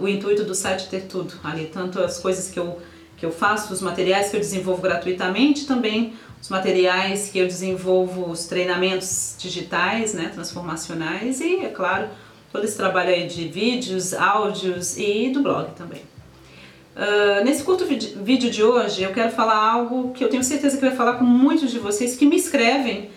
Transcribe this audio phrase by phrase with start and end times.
[0.00, 2.80] o intuito do site é ter tudo ali, tanto as coisas que eu,
[3.16, 8.30] que eu faço, os materiais que eu desenvolvo gratuitamente, também os materiais que eu desenvolvo,
[8.30, 12.08] os treinamentos digitais, né, transformacionais e, é claro,
[12.52, 16.02] todo esse trabalho aí de vídeos, áudios e do blog também.
[16.96, 20.84] Uh, nesse curto vídeo de hoje eu quero falar algo que eu tenho certeza que
[20.86, 23.10] vai falar com muitos de vocês que me escrevem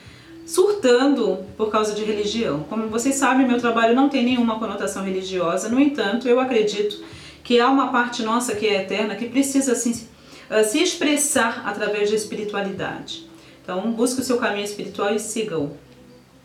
[0.46, 2.64] surtando por causa de religião.
[2.64, 7.02] Como vocês sabem, meu trabalho não tem nenhuma conotação religiosa, no entanto, eu acredito
[7.44, 12.10] que há uma parte nossa que é eterna que precisa assim, uh, se expressar através
[12.10, 13.30] da espiritualidade.
[13.64, 15.78] Então, busque o seu caminho espiritual e siga-o.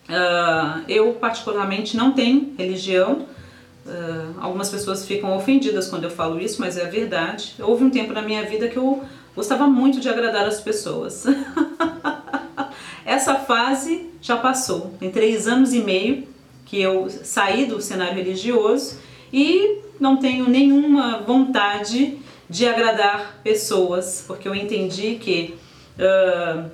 [0.09, 3.27] Uh, eu, particularmente, não tenho religião.
[3.87, 7.55] Uh, algumas pessoas ficam ofendidas quando eu falo isso, mas é a verdade.
[7.59, 9.03] Houve um tempo na minha vida que eu
[9.35, 11.25] gostava muito de agradar as pessoas.
[13.05, 14.95] Essa fase já passou.
[14.99, 16.27] Tem três anos e meio
[16.65, 18.99] que eu saí do cenário religioso
[19.33, 25.55] e não tenho nenhuma vontade de agradar pessoas, porque eu entendi que
[25.99, 26.71] uh,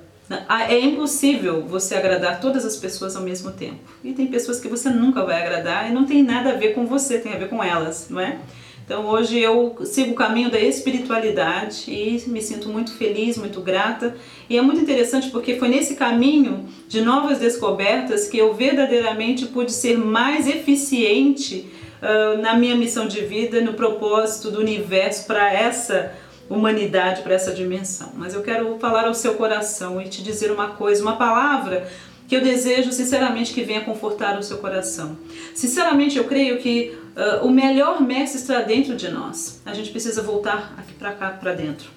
[0.69, 3.79] é impossível você agradar todas as pessoas ao mesmo tempo.
[4.03, 6.85] E tem pessoas que você nunca vai agradar e não tem nada a ver com
[6.85, 8.39] você, tem a ver com elas, não é?
[8.85, 14.15] Então hoje eu sigo o caminho da espiritualidade e me sinto muito feliz, muito grata.
[14.49, 19.71] E é muito interessante porque foi nesse caminho de novas descobertas que eu verdadeiramente pude
[19.71, 21.67] ser mais eficiente
[22.01, 26.11] uh, na minha missão de vida, no propósito do universo para essa
[26.51, 28.11] humanidade, para essa dimensão.
[28.15, 31.87] Mas eu quero falar ao seu coração e te dizer uma coisa, uma palavra
[32.27, 35.17] que eu desejo sinceramente que venha confortar o seu coração.
[35.53, 39.61] Sinceramente, eu creio que uh, o melhor mestre está dentro de nós.
[39.65, 41.89] A gente precisa voltar aqui para cá, para dentro.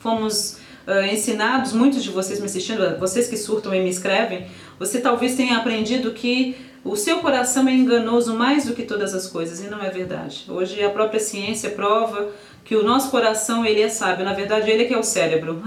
[0.00, 4.46] Fomos uh, ensinados, muitos de vocês me assistindo, vocês que surtam e me escrevem,
[4.78, 9.26] você talvez tenha aprendido que o seu coração é enganoso mais do que todas as
[9.26, 10.44] coisas, e não é verdade.
[10.48, 12.30] Hoje a própria ciência prova
[12.68, 15.62] que o nosso coração ele é sábio, na verdade ele é que é o cérebro.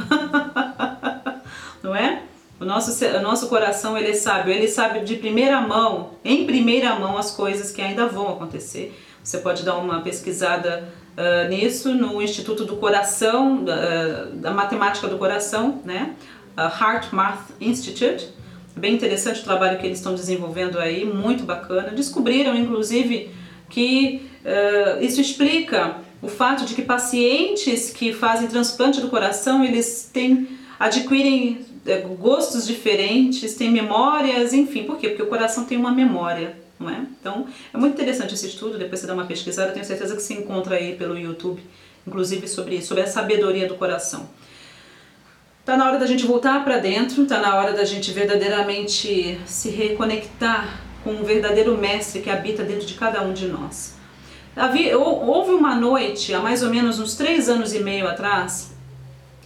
[1.81, 2.21] não é?
[2.59, 6.93] O nosso, o nosso coração ele é sábio, ele sabe de primeira mão, em primeira
[6.99, 8.95] mão, as coisas que ainda vão acontecer.
[9.23, 15.17] Você pode dar uma pesquisada uh, nisso no Instituto do Coração, uh, da Matemática do
[15.17, 16.13] Coração, né?
[16.55, 18.29] Uh, Heart Math Institute.
[18.77, 21.89] Bem interessante o trabalho que eles estão desenvolvendo aí, muito bacana.
[21.89, 23.31] Descobriram, inclusive,
[23.67, 30.09] que uh, isso explica o fato de que pacientes que fazem transplante do coração, eles
[30.13, 30.47] têm,
[30.79, 34.83] adquirem é, gostos diferentes, tem memórias, enfim.
[34.83, 35.09] Por quê?
[35.09, 37.03] Porque o coração tem uma memória, não é?
[37.19, 40.21] Então, é muito interessante esse estudo, depois você dá uma pesquisada, eu tenho certeza que
[40.21, 41.61] se encontra aí pelo YouTube,
[42.05, 44.29] inclusive sobre, sobre a sabedoria do coração.
[45.65, 49.69] Tá na hora da gente voltar para dentro, tá na hora da gente verdadeiramente se
[49.69, 54.00] reconectar com o verdadeiro mestre que habita dentro de cada um de nós.
[54.55, 58.73] Houve uma noite, há mais ou menos uns três anos e meio atrás,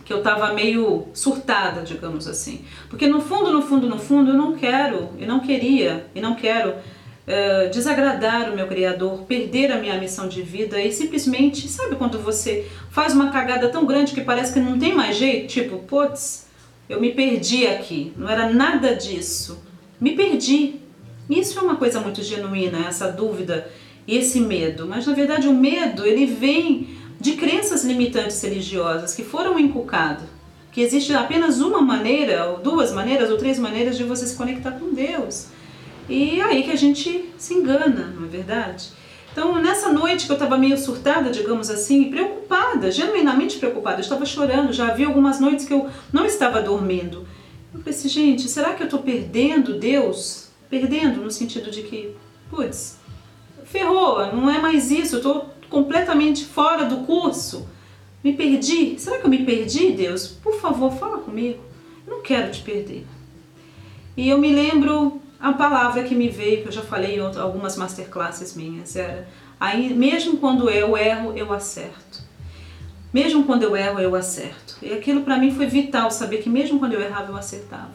[0.03, 2.63] que eu estava meio surtada, digamos assim.
[2.89, 6.35] Porque no fundo, no fundo, no fundo, eu não quero, e não queria, e não
[6.35, 11.95] quero uh, desagradar o meu Criador, perder a minha missão de vida e simplesmente, sabe
[11.95, 15.47] quando você faz uma cagada tão grande que parece que não tem mais jeito?
[15.47, 16.47] Tipo, putz,
[16.87, 19.63] eu me perdi aqui, não era nada disso,
[19.99, 20.81] me perdi.
[21.27, 23.67] Isso é uma coisa muito genuína, essa dúvida
[24.07, 29.57] esse medo, mas na verdade o medo ele vem de crenças limitantes religiosas que foram
[29.59, 30.27] inculcadas,
[30.71, 34.71] que existe apenas uma maneira, ou duas maneiras, ou três maneiras de você se conectar
[34.71, 35.47] com Deus.
[36.07, 38.89] E é aí que a gente se engana, não é verdade?
[39.31, 44.25] Então, nessa noite que eu estava meio surtada, digamos assim, preocupada, genuinamente preocupada, eu estava
[44.25, 47.27] chorando, já havia algumas noites que eu não estava dormindo.
[47.73, 50.47] Eu pensei, gente, será que eu estou perdendo Deus?
[50.69, 52.15] Perdendo no sentido de que,
[52.49, 52.97] putz,
[53.65, 57.67] ferrou, não é mais isso, estou completamente fora do curso.
[58.23, 58.97] Me perdi?
[58.97, 60.27] Será que eu me perdi, Deus?
[60.27, 61.59] Por favor, fala comigo.
[62.07, 63.05] Eu não quero te perder.
[64.15, 67.75] E eu me lembro a palavra que me veio, que eu já falei em algumas
[67.75, 69.27] masterclasses minhas, era
[69.59, 72.23] Aí, mesmo quando eu erro, eu acerto.
[73.13, 74.77] Mesmo quando eu erro, eu acerto.
[74.81, 77.93] E aquilo para mim foi vital, saber que mesmo quando eu errava, eu acertava.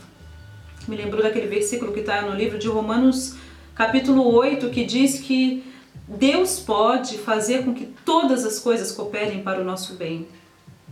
[0.89, 3.37] Me lembrou daquele versículo que está no livro de Romanos,
[3.75, 5.65] capítulo 8, que diz que
[6.07, 10.27] Deus pode fazer com que todas as coisas cooperem para o nosso bem,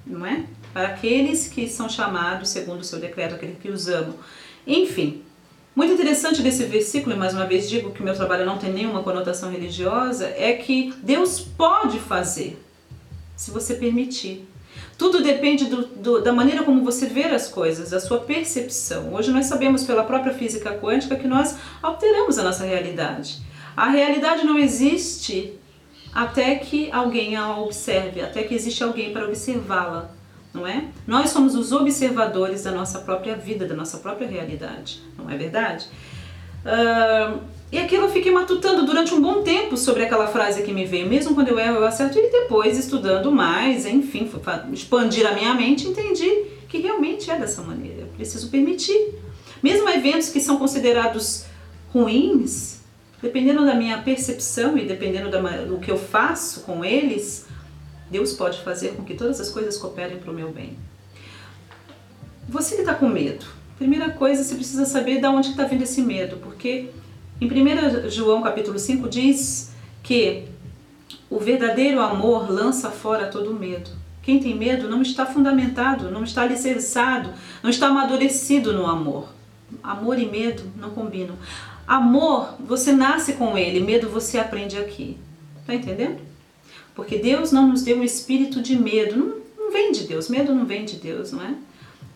[0.07, 0.45] não é?
[0.73, 4.15] Para aqueles que são chamados segundo o seu decreto, aqueles que os amam.
[4.67, 5.23] Enfim,
[5.75, 8.73] muito interessante desse versículo, e mais uma vez digo que o meu trabalho não tem
[8.73, 12.61] nenhuma conotação religiosa, é que Deus pode fazer,
[13.37, 14.49] se você permitir.
[14.99, 19.15] Tudo depende do, do, da maneira como você vê as coisas, da sua percepção.
[19.15, 23.39] Hoje nós sabemos pela própria física quântica que nós alteramos a nossa realidade.
[23.77, 25.55] A realidade não existe
[26.13, 30.19] até que alguém a observe, até que existe alguém para observá-la
[30.53, 30.85] não é?
[31.07, 35.87] Nós somos os observadores da nossa própria vida, da nossa própria realidade, não é verdade?
[36.65, 37.41] Uh,
[37.71, 41.07] e aquilo eu fiquei matutando durante um bom tempo sobre aquela frase que me veio,
[41.07, 44.31] mesmo quando eu erro, eu acerto, e depois, estudando mais, enfim,
[44.73, 48.03] expandir a minha mente, entendi que realmente é dessa maneira.
[48.03, 49.15] Eu preciso permitir.
[49.63, 51.45] Mesmo eventos que são considerados
[51.93, 52.81] ruins,
[53.21, 55.31] dependendo da minha percepção e dependendo
[55.67, 57.47] do que eu faço com eles,
[58.11, 60.77] Deus pode fazer com que todas as coisas cooperem para o meu bem.
[62.49, 63.45] Você que está com medo,
[63.77, 66.89] primeira coisa, você precisa saber de onde está vindo esse medo, porque
[67.41, 69.71] em 1 João capítulo 5 diz
[70.03, 70.45] que
[71.31, 73.91] o verdadeiro amor lança fora todo medo.
[74.23, 77.33] Quem tem medo não está fundamentado, não está alicerçado,
[77.63, 79.29] não está amadurecido no amor.
[79.83, 81.37] Amor e medo não combinam.
[81.87, 85.17] Amor, você nasce com ele, medo você aprende aqui.
[85.67, 86.19] Tá entendendo?
[86.95, 89.17] Porque Deus não nos deu um espírito de medo.
[89.17, 91.55] Não, não vem de Deus, medo não vem de Deus, não é?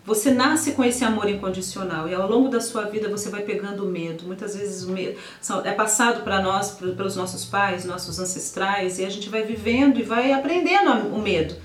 [0.05, 3.85] Você nasce com esse amor incondicional e ao longo da sua vida você vai pegando
[3.85, 4.25] o medo.
[4.25, 5.17] Muitas vezes o medo
[5.63, 10.03] é passado para nós, pelos nossos pais, nossos ancestrais, e a gente vai vivendo e
[10.03, 11.55] vai aprendendo o medo.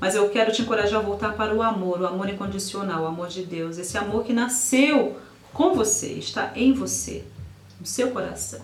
[0.00, 3.26] Mas eu quero te encorajar a voltar para o amor, o amor incondicional, o amor
[3.26, 3.78] de Deus.
[3.78, 5.16] Esse amor que nasceu
[5.52, 7.24] com você, está em você,
[7.80, 8.60] no seu coração.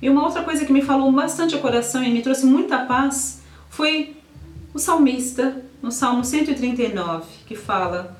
[0.00, 3.40] E uma outra coisa que me falou bastante ao coração e me trouxe muita paz
[3.70, 4.16] foi
[4.74, 8.16] o salmista, no Salmo 139, que fala: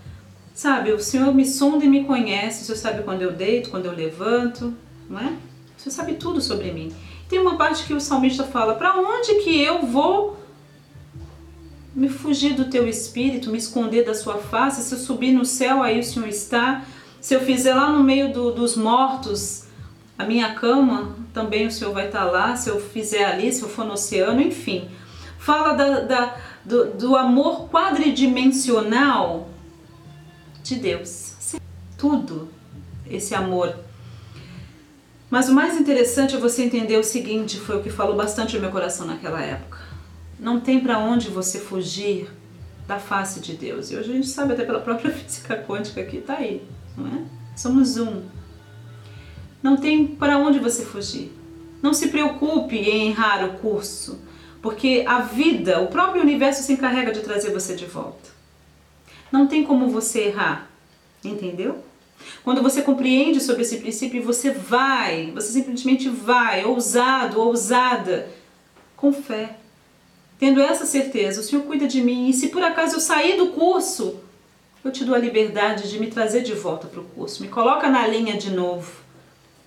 [0.55, 3.87] Sabe, o Senhor me sonda e me conhece, o Senhor sabe quando eu deito, quando
[3.87, 4.75] eu levanto,
[5.09, 5.33] não é?
[5.77, 6.93] O Senhor sabe tudo sobre mim.
[7.29, 10.39] Tem uma parte que o salmista fala: Para onde que eu vou
[11.95, 14.83] me fugir do teu espírito, me esconder da sua face?
[14.83, 16.85] Se eu subir no céu, aí o Senhor está.
[17.21, 19.65] Se eu fizer lá no meio do, dos mortos,
[20.19, 23.69] a minha cama, também o Senhor vai estar lá, se eu fizer ali, se eu
[23.69, 24.91] for no oceano, enfim.
[25.39, 29.49] Fala da, da do, do amor quadridimensional
[30.75, 31.35] de Deus.
[31.99, 32.49] Tudo
[33.09, 33.77] esse amor.
[35.31, 38.63] Mas o mais interessante é você entender o seguinte, foi o que falou bastante no
[38.63, 39.79] meu coração naquela época.
[40.39, 42.31] Não tem para onde você fugir
[42.87, 43.91] da face de Deus.
[43.91, 46.63] E hoje a gente sabe até pela própria física quântica que está aí,
[46.97, 47.23] não é?
[47.57, 48.23] Somos um.
[49.63, 51.33] Não tem para onde você fugir.
[51.83, 54.21] Não se preocupe em errar o curso,
[54.61, 58.42] porque a vida, o próprio universo se encarrega de trazer você de volta.
[59.33, 60.71] Não tem como você errar,
[61.25, 61.79] entendeu?
[62.45, 68.29] Quando você compreende sobre esse princípio, você vai, você simplesmente vai, ousado, ousada,
[68.97, 69.57] com fé.
[70.39, 73.49] Tendo essa certeza, o Senhor cuida de mim e se por acaso eu sair do
[73.49, 74.21] curso,
[74.85, 77.89] eu te dou a liberdade de me trazer de volta para o curso, me coloca
[77.89, 79.03] na linha de novo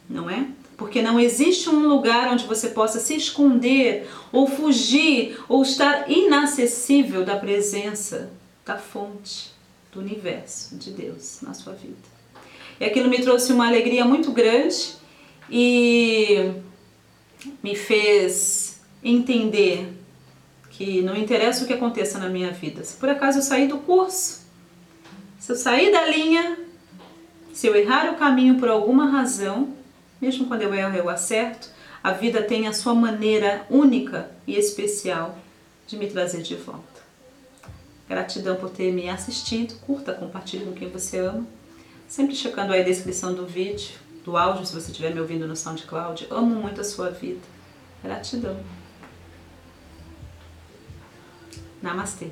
[0.09, 0.47] não é?
[0.77, 7.23] Porque não existe um lugar onde você possa se esconder ou fugir ou estar inacessível
[7.23, 8.31] da presença
[8.65, 9.54] da fonte
[9.95, 11.95] do universo de Deus na sua vida.
[12.79, 14.97] E aquilo me trouxe uma alegria muito grande
[15.49, 16.51] e
[17.63, 19.87] me fez entender
[20.69, 22.83] que não interessa o que aconteça na minha vida.
[22.83, 24.41] Se por acaso eu sair do curso,
[25.39, 26.57] se eu sair da linha,
[27.53, 29.73] se eu errar o caminho por alguma razão,
[30.21, 31.69] mesmo quando eu erro, eu acerto,
[32.03, 35.37] a vida tem a sua maneira única e especial
[35.87, 36.94] de me trazer de volta.
[38.07, 41.45] Gratidão por ter me assistido, curta, compartilhe com quem você ama.
[42.07, 45.55] Sempre checando aí a descrição do vídeo, do áudio, se você estiver me ouvindo no
[45.55, 46.27] SoundCloud.
[46.29, 47.41] Amo muito a sua vida.
[48.03, 48.57] Gratidão.
[51.81, 52.29] Namastê.